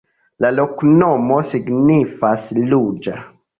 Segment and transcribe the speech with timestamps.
[0.45, 3.23] La loknomo signifas: ruĝa.